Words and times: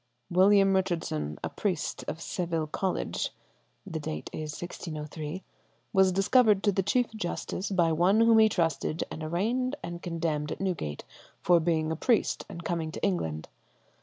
"William 0.31 0.73
Richardson, 0.73 1.37
a 1.43 1.49
priest 1.49 2.03
of 2.07 2.19
Seville 2.23 2.65
College 2.65 3.29
(the 3.85 3.99
date 3.99 4.31
is 4.33 4.59
1603), 4.59 5.43
was 5.93 6.11
discovered 6.11 6.63
to 6.63 6.71
the 6.71 6.81
Chief 6.81 7.11
Justice 7.13 7.69
by 7.69 7.91
one 7.91 8.21
whom 8.21 8.39
he 8.39 8.49
trusted, 8.49 9.03
and 9.11 9.21
arraigned 9.21 9.75
and 9.83 10.01
condemned 10.01 10.51
at 10.51 10.59
Newgate 10.59 11.03
for 11.43 11.59
being 11.59 11.91
a 11.91 11.95
priest 11.95 12.47
and 12.49 12.63
coming 12.63 12.91
to 12.91 13.03
England. 13.03 13.47